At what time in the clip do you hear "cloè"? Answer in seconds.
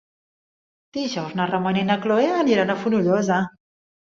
2.07-2.25